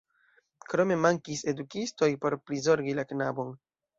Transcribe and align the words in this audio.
Krome 0.71 0.95
mankis 1.01 1.43
edukistoj 1.51 2.09
por 2.25 2.39
prizorgi 2.49 2.99
la 3.01 3.07
knabon. 3.13 3.55